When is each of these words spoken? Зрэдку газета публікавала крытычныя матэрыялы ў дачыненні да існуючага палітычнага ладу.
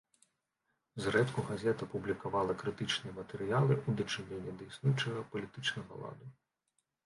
Зрэдку 1.03 1.43
газета 1.49 1.89
публікавала 1.91 2.57
крытычныя 2.63 3.13
матэрыялы 3.19 3.73
ў 3.87 3.89
дачыненні 4.03 4.51
да 4.57 4.63
існуючага 4.73 5.25
палітычнага 5.33 5.91
ладу. 6.05 6.25